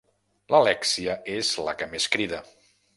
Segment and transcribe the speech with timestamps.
[0.53, 2.45] L'Alèxia és la que més crida.